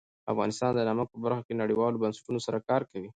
افغانستان 0.33 0.71
د 0.75 0.79
نمک 0.89 1.07
په 1.11 1.17
برخه 1.25 1.41
کې 1.47 1.59
نړیوالو 1.61 2.01
بنسټونو 2.03 2.39
سره 2.45 2.59
کار 2.69 2.81
کوي. 2.91 3.09